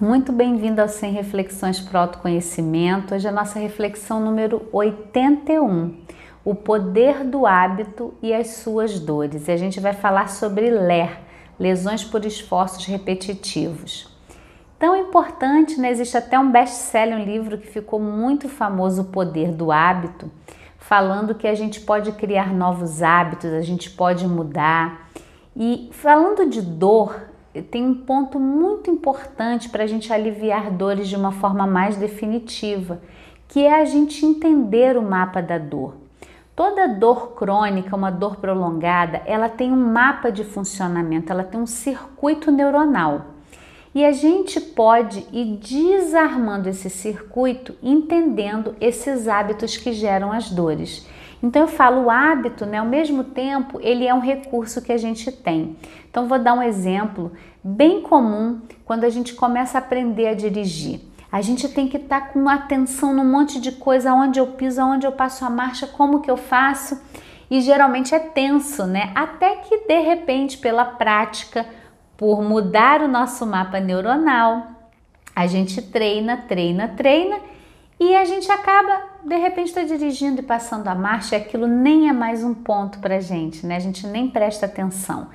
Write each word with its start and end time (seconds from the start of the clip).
Muito 0.00 0.32
bem-vindo 0.32 0.80
ao 0.80 0.88
100 0.88 1.12
Reflexões 1.12 1.78
para 1.78 1.98
o 1.98 2.00
Autoconhecimento. 2.00 3.14
Hoje 3.14 3.26
é 3.26 3.28
a 3.28 3.34
nossa 3.34 3.58
reflexão 3.58 4.18
número 4.18 4.66
81, 4.72 5.94
o 6.42 6.54
poder 6.54 7.22
do 7.22 7.46
hábito 7.46 8.14
e 8.22 8.32
as 8.32 8.46
suas 8.46 8.98
dores. 8.98 9.46
E 9.46 9.52
a 9.52 9.58
gente 9.58 9.78
vai 9.78 9.92
falar 9.92 10.30
sobre 10.30 10.70
LER, 10.70 11.20
lesões 11.58 12.02
por 12.02 12.24
esforços 12.24 12.86
repetitivos. 12.86 14.08
Tão 14.78 14.96
importante, 14.96 15.78
né? 15.78 15.90
Existe 15.90 16.16
até 16.16 16.38
um 16.38 16.50
best-seller, 16.50 17.18
um 17.18 17.24
livro 17.24 17.58
que 17.58 17.66
ficou 17.66 18.00
muito 18.00 18.48
famoso, 18.48 19.02
O 19.02 19.04
Poder 19.04 19.52
do 19.52 19.70
Hábito, 19.70 20.30
falando 20.78 21.34
que 21.34 21.46
a 21.46 21.54
gente 21.54 21.78
pode 21.78 22.10
criar 22.12 22.54
novos 22.54 23.02
hábitos, 23.02 23.52
a 23.52 23.60
gente 23.60 23.90
pode 23.90 24.26
mudar. 24.26 25.10
E 25.54 25.90
falando 25.92 26.48
de 26.48 26.62
dor, 26.62 27.29
tem 27.70 27.84
um 27.84 27.94
ponto 27.94 28.38
muito 28.38 28.90
importante 28.90 29.68
para 29.68 29.82
a 29.82 29.86
gente 29.86 30.12
aliviar 30.12 30.70
dores 30.70 31.08
de 31.08 31.16
uma 31.16 31.32
forma 31.32 31.66
mais 31.66 31.96
definitiva, 31.96 33.00
que 33.48 33.64
é 33.64 33.80
a 33.80 33.84
gente 33.84 34.24
entender 34.24 34.96
o 34.96 35.02
mapa 35.02 35.42
da 35.42 35.58
dor. 35.58 35.96
Toda 36.54 36.86
dor 36.86 37.32
crônica, 37.34 37.96
uma 37.96 38.10
dor 38.10 38.36
prolongada, 38.36 39.22
ela 39.24 39.48
tem 39.48 39.72
um 39.72 39.92
mapa 39.92 40.30
de 40.30 40.44
funcionamento, 40.44 41.32
ela 41.32 41.42
tem 41.42 41.60
um 41.60 41.66
circuito 41.66 42.52
neuronal. 42.52 43.26
E 43.92 44.04
a 44.04 44.12
gente 44.12 44.60
pode 44.60 45.26
ir 45.32 45.56
desarmando 45.56 46.68
esse 46.68 46.88
circuito, 46.88 47.74
entendendo 47.82 48.76
esses 48.80 49.26
hábitos 49.26 49.76
que 49.76 49.92
geram 49.92 50.32
as 50.32 50.50
dores. 50.50 51.08
Então 51.42 51.62
eu 51.62 51.68
falo 51.68 52.04
o 52.04 52.10
hábito, 52.10 52.66
né, 52.66 52.78
ao 52.78 52.86
mesmo 52.86 53.24
tempo, 53.24 53.78
ele 53.82 54.06
é 54.06 54.12
um 54.12 54.20
recurso 54.20 54.82
que 54.82 54.92
a 54.92 54.98
gente 54.98 55.32
tem. 55.32 55.76
Então 56.10 56.28
vou 56.28 56.38
dar 56.38 56.54
um 56.54 56.62
exemplo 56.62 57.32
bem 57.64 58.02
comum 58.02 58.60
quando 58.84 59.04
a 59.04 59.10
gente 59.10 59.34
começa 59.34 59.78
a 59.78 59.80
aprender 59.80 60.28
a 60.28 60.34
dirigir. 60.34 61.00
A 61.32 61.40
gente 61.40 61.68
tem 61.68 61.86
que 61.86 61.96
estar 61.96 62.20
tá 62.20 62.26
com 62.28 62.48
atenção 62.48 63.14
num 63.14 63.24
monte 63.24 63.60
de 63.60 63.72
coisa, 63.72 64.12
onde 64.12 64.40
eu 64.40 64.48
piso, 64.48 64.82
onde 64.82 65.06
eu 65.06 65.12
passo 65.12 65.44
a 65.44 65.50
marcha, 65.50 65.86
como 65.86 66.20
que 66.20 66.30
eu 66.30 66.36
faço. 66.36 67.00
E 67.48 67.60
geralmente 67.60 68.14
é 68.14 68.18
tenso, 68.18 68.84
né? 68.84 69.12
Até 69.14 69.56
que 69.56 69.86
de 69.86 70.00
repente, 70.00 70.58
pela 70.58 70.84
prática, 70.84 71.66
por 72.16 72.42
mudar 72.42 73.00
o 73.00 73.08
nosso 73.08 73.46
mapa 73.46 73.80
neuronal, 73.80 74.66
a 75.34 75.46
gente 75.46 75.80
treina, 75.80 76.36
treina, 76.36 76.88
treina 76.88 77.38
e 78.00 78.16
a 78.16 78.24
gente 78.24 78.50
acaba, 78.50 79.02
de 79.22 79.36
repente, 79.36 79.68
está 79.68 79.82
dirigindo 79.82 80.40
e 80.40 80.42
passando 80.42 80.88
a 80.88 80.94
marcha, 80.94 81.36
e 81.36 81.38
aquilo 81.38 81.66
nem 81.66 82.08
é 82.08 82.12
mais 82.14 82.42
um 82.42 82.54
ponto 82.54 82.98
para 82.98 83.20
gente, 83.20 83.66
né? 83.66 83.76
A 83.76 83.80
gente 83.80 84.06
nem 84.06 84.30
presta 84.30 84.64
atenção. 84.64 85.28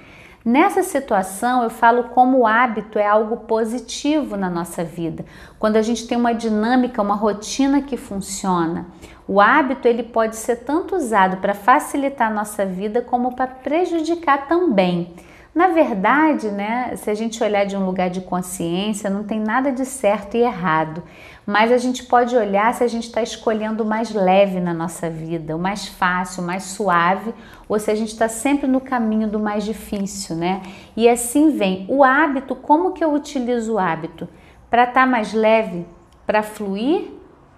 Nessa 0.43 0.81
situação, 0.81 1.61
eu 1.61 1.69
falo 1.69 2.05
como 2.05 2.39
o 2.39 2.47
hábito 2.47 2.97
é 2.97 3.05
algo 3.05 3.37
positivo 3.37 4.35
na 4.35 4.49
nossa 4.49 4.83
vida. 4.83 5.23
Quando 5.59 5.75
a 5.75 5.81
gente 5.83 6.07
tem 6.07 6.17
uma 6.17 6.33
dinâmica, 6.33 7.03
uma 7.03 7.15
rotina 7.15 7.83
que 7.83 7.97
funciona, 7.97 8.87
o 9.27 9.39
hábito 9.39 9.87
ele 9.87 10.01
pode 10.01 10.35
ser 10.35 10.57
tanto 10.57 10.95
usado 10.95 11.37
para 11.37 11.53
facilitar 11.53 12.31
a 12.31 12.33
nossa 12.33 12.65
vida 12.65 12.99
como 12.99 13.35
para 13.35 13.45
prejudicar 13.45 14.47
também. 14.47 15.13
Na 15.55 15.69
verdade, 15.69 16.51
né, 16.51 16.97
se 16.97 17.09
a 17.09 17.13
gente 17.13 17.41
olhar 17.41 17.65
de 17.65 17.77
um 17.77 17.85
lugar 17.85 18.09
de 18.09 18.19
consciência, 18.19 19.09
não 19.09 19.23
tem 19.23 19.39
nada 19.39 19.71
de 19.71 19.85
certo 19.85 20.35
e 20.35 20.41
errado, 20.41 21.01
mas 21.45 21.71
a 21.71 21.77
gente 21.77 22.03
pode 22.03 22.35
olhar 22.35 22.73
se 22.73 22.83
a 22.83 22.87
gente 22.89 23.05
está 23.05 23.21
escolhendo 23.21 23.81
o 23.81 23.85
mais 23.85 24.13
leve 24.13 24.59
na 24.59 24.73
nossa 24.73 25.09
vida, 25.09 25.55
o 25.55 25.59
mais 25.59 25.87
fácil, 25.87 26.43
o 26.43 26.45
mais 26.45 26.63
suave, 26.63 27.33
ou 27.69 27.79
se 27.79 27.89
a 27.89 27.95
gente 27.95 28.09
está 28.09 28.27
sempre 28.27 28.67
no 28.67 28.81
caminho 28.81 29.29
do 29.29 29.39
mais 29.39 29.63
difícil, 29.63 30.35
né? 30.35 30.61
E 30.93 31.07
assim 31.07 31.57
vem 31.57 31.85
o 31.87 32.03
hábito. 32.03 32.53
Como 32.53 32.91
que 32.91 33.01
eu 33.01 33.13
utilizo 33.13 33.75
o 33.75 33.79
hábito? 33.79 34.27
Para 34.69 34.83
estar 34.83 35.01
tá 35.01 35.07
mais 35.07 35.31
leve, 35.31 35.85
para 36.27 36.43
fluir, 36.43 37.11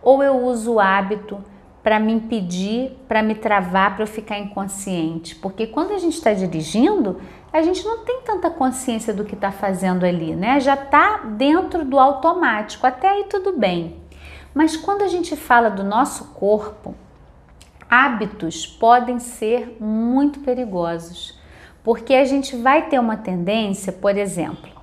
ou 0.04 0.22
eu 0.22 0.46
uso 0.46 0.74
o 0.74 0.80
hábito? 0.80 1.44
Para 1.88 2.02
me 2.02 2.12
impedir, 2.12 2.92
para 3.08 3.24
me 3.24 3.34
travar, 3.34 3.96
para 3.96 4.04
eu 4.04 4.08
ficar 4.08 4.38
inconsciente. 4.38 5.34
Porque 5.36 5.66
quando 5.66 5.94
a 5.94 5.98
gente 5.98 6.16
está 6.16 6.34
dirigindo, 6.34 7.22
a 7.54 7.62
gente 7.62 7.82
não 7.86 8.00
tem 8.00 8.24
tanta 8.26 8.50
consciência 8.50 9.14
do 9.14 9.24
que 9.24 9.36
está 9.36 9.54
fazendo 9.54 10.06
ali, 10.06 10.36
né? 10.36 10.60
Já 10.60 10.74
está 10.74 11.20
dentro 11.20 11.86
do 11.86 11.98
automático, 11.98 12.86
até 12.86 13.08
aí 13.08 13.24
tudo 13.30 13.58
bem. 13.58 13.96
Mas 14.54 14.76
quando 14.76 15.02
a 15.04 15.08
gente 15.08 15.38
fala 15.38 15.70
do 15.70 15.82
nosso 15.82 16.34
corpo, 16.34 16.94
hábitos 17.90 18.68
podem 18.68 19.18
ser 19.18 19.78
muito 19.80 20.42
perigosos, 20.42 21.40
porque 21.86 22.16
a 22.16 22.26
gente 22.26 22.58
vai 22.58 22.90
ter 22.90 23.00
uma 23.00 23.16
tendência, 23.16 23.94
por 23.94 24.18
exemplo, 24.18 24.77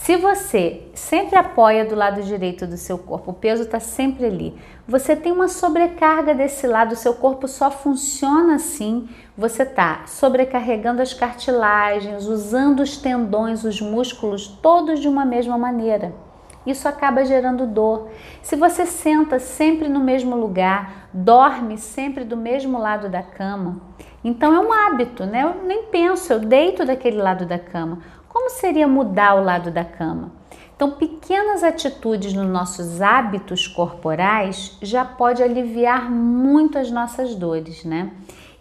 se 0.00 0.16
você 0.16 0.84
sempre 0.94 1.36
apoia 1.36 1.84
do 1.84 1.94
lado 1.94 2.22
direito 2.22 2.66
do 2.66 2.78
seu 2.78 2.96
corpo, 2.96 3.32
o 3.32 3.34
peso 3.34 3.64
está 3.64 3.78
sempre 3.78 4.24
ali, 4.24 4.56
você 4.86 5.14
tem 5.14 5.32
uma 5.32 5.48
sobrecarga 5.48 6.32
desse 6.34 6.66
lado, 6.66 6.92
o 6.92 6.96
seu 6.96 7.14
corpo 7.14 7.46
só 7.46 7.70
funciona 7.70 8.54
assim, 8.54 9.08
você 9.36 9.64
está 9.64 10.06
sobrecarregando 10.06 11.02
as 11.02 11.12
cartilagens, 11.12 12.26
usando 12.26 12.80
os 12.80 12.96
tendões, 12.96 13.64
os 13.64 13.82
músculos, 13.82 14.46
todos 14.46 15.00
de 15.00 15.08
uma 15.08 15.26
mesma 15.26 15.58
maneira. 15.58 16.14
Isso 16.64 16.88
acaba 16.88 17.24
gerando 17.24 17.66
dor. 17.66 18.08
Se 18.40 18.54
você 18.56 18.86
senta 18.86 19.38
sempre 19.38 19.88
no 19.88 20.00
mesmo 20.00 20.36
lugar, 20.36 21.08
dorme 21.12 21.76
sempre 21.76 22.24
do 22.24 22.36
mesmo 22.36 22.78
lado 22.78 23.10
da 23.10 23.22
cama, 23.22 23.80
então 24.22 24.52
é 24.52 24.58
um 24.58 24.72
hábito, 24.72 25.24
né? 25.24 25.42
Eu 25.42 25.64
nem 25.64 25.84
penso, 25.84 26.32
eu 26.32 26.40
deito 26.40 26.84
daquele 26.84 27.18
lado 27.18 27.46
da 27.46 27.58
cama. 27.58 28.00
Como 28.28 28.50
seria 28.50 28.86
mudar 28.86 29.34
o 29.34 29.44
lado 29.44 29.70
da 29.70 29.84
cama? 29.84 30.32
Então, 30.76 30.92
pequenas 30.92 31.64
atitudes 31.64 32.32
nos 32.32 32.46
nossos 32.46 33.02
hábitos 33.02 33.66
corporais 33.66 34.78
já 34.80 35.04
pode 35.04 35.42
aliviar 35.42 36.08
muito 36.08 36.78
as 36.78 36.90
nossas 36.90 37.34
dores, 37.34 37.84
né? 37.84 38.12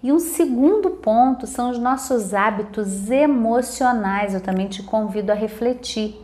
E 0.01 0.11
um 0.11 0.19
segundo 0.19 0.89
ponto 0.89 1.45
são 1.45 1.69
os 1.69 1.77
nossos 1.77 2.33
hábitos 2.33 3.11
emocionais. 3.11 4.33
Eu 4.33 4.41
também 4.41 4.67
te 4.67 4.81
convido 4.81 5.31
a 5.31 5.35
refletir. 5.35 6.19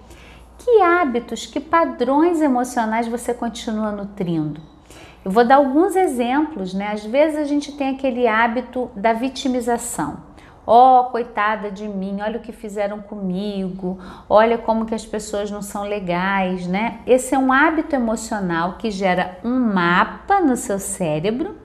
Que 0.57 0.81
hábitos, 0.81 1.45
que 1.45 1.59
padrões 1.59 2.41
emocionais 2.41 3.07
você 3.07 3.33
continua 3.33 3.91
nutrindo? 3.91 4.61
Eu 5.23 5.31
vou 5.31 5.45
dar 5.45 5.55
alguns 5.55 5.95
exemplos, 5.95 6.73
né? 6.73 6.91
Às 6.91 7.05
vezes 7.05 7.37
a 7.37 7.43
gente 7.43 7.71
tem 7.71 7.89
aquele 7.89 8.27
hábito 8.27 8.89
da 8.95 9.13
vitimização. 9.13 10.17
Oh, 10.65 11.05
coitada 11.11 11.69
de 11.69 11.87
mim, 11.87 12.21
olha 12.21 12.39
o 12.39 12.41
que 12.41 12.53
fizeram 12.53 13.01
comigo, 13.01 13.99
olha 14.29 14.57
como 14.57 14.85
que 14.85 14.95
as 14.95 15.05
pessoas 15.05 15.51
não 15.51 15.61
são 15.61 15.83
legais, 15.83 16.65
né? 16.65 16.99
Esse 17.05 17.35
é 17.35 17.37
um 17.37 17.51
hábito 17.51 17.95
emocional 17.95 18.77
que 18.77 18.89
gera 18.89 19.37
um 19.43 19.59
mapa 19.59 20.39
no 20.39 20.55
seu 20.55 20.79
cérebro 20.79 21.57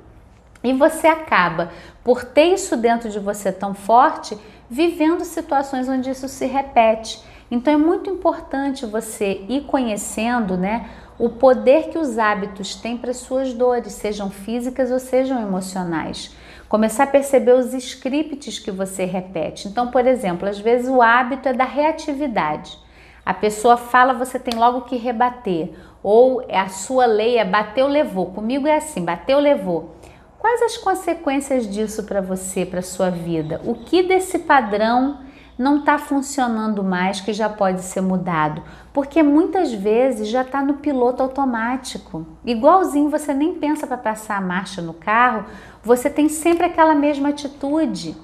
e 0.65 0.73
você 0.73 1.07
acaba, 1.07 1.71
por 2.03 2.25
ter 2.25 2.55
isso 2.55 2.77
dentro 2.77 3.09
de 3.09 3.21
você 3.21 3.53
tão 3.53 3.73
forte, 3.73 4.37
vivendo 4.69 5.25
situações 5.25 5.89
onde 5.89 6.11
isso 6.11 6.29
se 6.29 6.47
repete. 6.47 7.23
Então 7.51 7.73
é 7.73 7.77
muito 7.77 8.11
importante 8.11 8.85
você 8.85 9.45
ir 9.49 9.63
conhecendo, 9.63 10.57
né, 10.57 10.89
o 11.19 11.31
poder 11.31 11.89
que 11.89 11.99
os 11.99 12.19
hábitos 12.19 12.75
têm 12.75 12.97
para 12.97 13.15
suas 13.15 13.53
dores, 13.53 13.93
sejam 13.93 14.31
físicas 14.31 14.91
ou 14.91 14.99
sejam 14.99 15.41
emocionais. 15.41 16.37
Começar 16.69 17.05
a 17.05 17.07
perceber 17.07 17.53
os 17.53 17.73
scripts 17.73 18.59
que 18.59 18.71
você 18.71 19.05
repete. 19.05 19.69
Então, 19.69 19.91
por 19.91 20.07
exemplo, 20.07 20.47
às 20.47 20.59
vezes 20.59 20.89
o 20.89 21.01
hábito 21.01 21.49
é 21.49 21.53
da 21.55 21.65
reatividade. 21.65 22.79
A 23.25 23.33
pessoa 23.33 23.77
fala, 23.77 24.13
você 24.13 24.39
tem 24.39 24.59
logo 24.59 24.83
que 24.83 24.97
rebater. 24.97 25.71
Ou 26.03 26.47
a 26.51 26.69
sua 26.69 27.07
lei 27.07 27.39
é 27.39 27.45
bateu, 27.45 27.87
levou. 27.87 28.27
Comigo 28.27 28.67
é 28.67 28.77
assim, 28.77 29.05
bateu, 29.05 29.39
levou. 29.39 29.97
Quais 30.39 30.63
as 30.63 30.77
consequências 30.77 31.69
disso 31.69 32.05
para 32.05 32.21
você, 32.21 32.65
para 32.65 32.83
sua 32.83 33.11
vida? 33.11 33.61
O 33.65 33.75
que 33.75 34.03
desse 34.03 34.39
padrão 34.41 35.21
não 35.59 35.79
está 35.79 35.99
funcionando 35.99 36.85
mais 36.85 37.21
que 37.21 37.33
já 37.33 37.49
pode 37.49 37.83
ser 37.83 38.01
mudado? 38.01 38.63
Porque 38.93 39.23
muitas 39.23 39.73
vezes 39.73 40.29
já 40.29 40.43
está 40.43 40.63
no 40.63 40.75
piloto 40.75 41.23
automático. 41.23 42.25
Igualzinho 42.45 43.11
você 43.11 43.35
nem 43.35 43.55
pensa 43.55 43.87
para 43.87 43.97
passar 43.97 44.39
a 44.39 44.41
marcha 44.41 44.81
no 44.81 44.95
carro, 44.95 45.45
você 45.83 46.09
tem 46.09 46.29
sempre 46.29 46.67
aquela 46.67 46.95
mesma 46.95 47.31
atitude. 47.31 48.17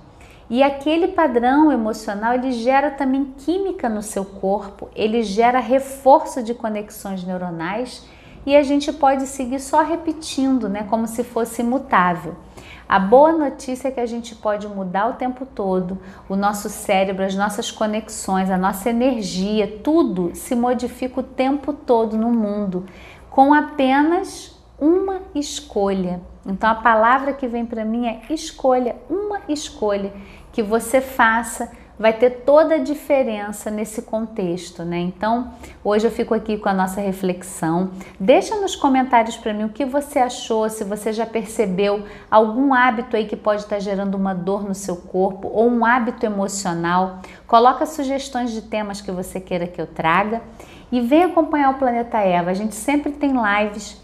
E 0.49 0.63
aquele 0.63 1.09
padrão 1.09 1.73
emocional, 1.73 2.35
ele 2.35 2.53
gera 2.53 2.91
também 2.91 3.35
química 3.39 3.89
no 3.89 4.03
seu 4.03 4.25
corpo, 4.25 4.89
ele 4.95 5.23
gera 5.23 5.59
reforço 5.59 6.43
de 6.43 6.55
conexões 6.55 7.25
neuronais 7.25 8.07
e 8.47 8.55
a 8.55 8.63
gente 8.63 8.93
pode 8.93 9.27
seguir 9.27 9.59
só 9.59 9.83
repetindo, 9.83 10.69
né, 10.69 10.87
como 10.89 11.07
se 11.07 11.25
fosse 11.25 11.63
imutável. 11.63 12.37
A 12.89 12.99
boa 12.99 13.33
notícia 13.33 13.89
é 13.89 13.91
que 13.91 14.01
a 14.01 14.07
gente 14.07 14.35
pode 14.35 14.69
mudar 14.69 15.09
o 15.09 15.15
tempo 15.15 15.47
todo, 15.47 15.99
o 16.29 16.37
nosso 16.37 16.69
cérebro, 16.69 17.25
as 17.25 17.35
nossas 17.35 17.71
conexões, 17.71 18.51
a 18.51 18.59
nossa 18.59 18.91
energia, 18.91 19.81
tudo 19.83 20.35
se 20.35 20.55
modifica 20.55 21.21
o 21.21 21.23
tempo 21.23 21.73
todo 21.73 22.17
no 22.17 22.31
mundo 22.31 22.85
com 23.31 23.53
apenas 23.53 24.57
uma 24.79 25.21
escolha. 25.35 26.21
Então 26.47 26.71
a 26.71 26.75
palavra 26.75 27.33
que 27.33 27.49
vem 27.49 27.67
para 27.67 27.85
mim 27.85 28.07
é 28.07 28.21
escolha, 28.31 28.95
uma 29.09 29.41
escolha 29.49 30.13
que 30.53 30.63
você 30.63 31.01
faça 31.01 31.73
vai 31.99 32.13
ter 32.13 32.31
toda 32.45 32.75
a 32.77 32.79
diferença 32.79 33.71
nesse 33.71 34.03
contexto, 34.03 34.85
né? 34.85 34.99
Então, 34.99 35.53
hoje 35.83 36.07
eu 36.07 36.11
fico 36.11 36.35
aqui 36.35 36.59
com 36.59 36.69
a 36.69 36.75
nossa 36.75 37.01
reflexão. 37.01 37.91
Deixa 38.19 38.57
nos 38.57 38.75
comentários 38.75 39.37
para 39.37 39.53
mim 39.53 39.65
o 39.65 39.69
que 39.69 39.85
você 39.85 40.19
achou, 40.19 40.69
se 40.69 40.85
você 40.85 41.13
já 41.13 41.25
percebeu 41.25 42.05
algum 42.31 42.75
hábito 42.75 43.17
aí 43.17 43.27
que 43.27 43.37
pode 43.37 43.63
estar 43.63 43.79
gerando 43.79 44.17
uma 44.17 44.35
dor 44.35 44.65
no 44.65 44.75
seu 44.75 44.97
corpo 44.97 45.49
ou 45.49 45.69
um 45.69 45.85
hábito 45.85 46.27
emocional. 46.27 47.21
Coloca 47.47 47.87
sugestões 47.87 48.51
de 48.51 48.63
temas 48.63 49.01
que 49.01 49.11
você 49.11 49.41
queira 49.41 49.67
que 49.67 49.81
eu 49.81 49.87
traga 49.87 50.43
e 50.91 51.01
vem 51.01 51.25
acompanhar 51.25 51.71
o 51.71 51.75
Planeta 51.75 52.19
Eva. 52.19 52.51
A 52.51 52.55
gente 52.55 52.75
sempre 52.75 53.13
tem 53.13 53.33
lives 53.33 54.04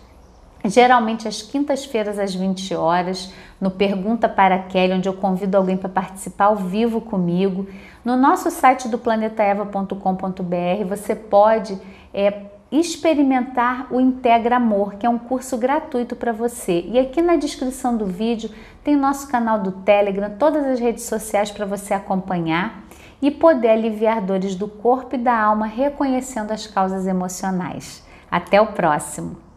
geralmente 0.64 1.26
às 1.26 1.42
quintas-feiras 1.42 2.18
às 2.18 2.34
20 2.34 2.74
horas, 2.74 3.32
no 3.60 3.70
Pergunta 3.70 4.28
para 4.28 4.58
Kelly, 4.58 4.94
onde 4.94 5.08
eu 5.08 5.14
convido 5.14 5.56
alguém 5.56 5.76
para 5.76 5.88
participar 5.88 6.46
ao 6.46 6.56
vivo 6.56 7.00
comigo. 7.00 7.66
No 8.04 8.16
nosso 8.16 8.50
site 8.50 8.88
do 8.88 8.98
planetaeva.com.br 8.98 10.84
você 10.88 11.14
pode 11.14 11.78
é, 12.12 12.42
experimentar 12.70 13.88
o 13.90 14.00
Integra 14.00 14.56
Amor, 14.56 14.94
que 14.94 15.06
é 15.06 15.08
um 15.08 15.18
curso 15.18 15.58
gratuito 15.58 16.14
para 16.14 16.32
você. 16.32 16.84
E 16.88 16.98
aqui 16.98 17.20
na 17.20 17.36
descrição 17.36 17.96
do 17.96 18.06
vídeo 18.06 18.50
tem 18.84 18.96
nosso 18.96 19.28
canal 19.28 19.58
do 19.58 19.72
Telegram, 19.72 20.30
todas 20.38 20.64
as 20.64 20.78
redes 20.78 21.04
sociais 21.04 21.50
para 21.50 21.66
você 21.66 21.92
acompanhar 21.94 22.84
e 23.20 23.30
poder 23.30 23.68
aliviar 23.68 24.22
dores 24.22 24.54
do 24.54 24.66
corpo 24.66 25.14
e 25.14 25.18
da 25.18 25.38
alma 25.38 25.66
reconhecendo 25.66 26.52
as 26.52 26.66
causas 26.66 27.06
emocionais. 27.06 28.02
Até 28.30 28.60
o 28.60 28.68
próximo! 28.68 29.49